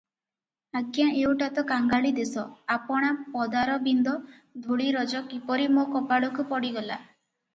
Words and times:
ଅଜ୍ଞା 0.77 1.03
ଏଉଟା 1.23 1.49
ତ 1.57 1.63
କାଙ୍ଗାଳି 1.71 2.11
ଦେଶ, 2.19 2.45
ଆପଣା 2.75 3.11
ପଦାରବିନ୍ଦ 3.35 4.15
ଧୂଳିରଜ 4.63 5.21
କିପରି 5.35 5.67
ମୋ 5.77 5.85
କପାଳକୁ 5.97 6.47
ପଡ଼ିଗଲା। 6.55 6.99